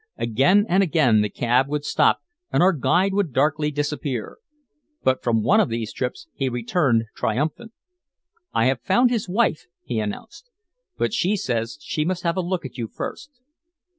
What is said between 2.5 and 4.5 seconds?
and our guide would darkly disappear.